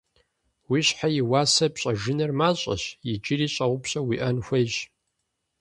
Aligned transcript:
Уи 0.69 0.79
щхьэ 0.87 1.07
и 1.19 1.23
уасэр 1.29 1.69
пщӏэжыныр 1.75 2.31
мащӏэщ- 2.39 2.83
иджыри 3.11 3.47
щӏэупщӏэ 3.53 3.99
уиӏэн 4.07 4.37
хуейщ. 4.45 4.73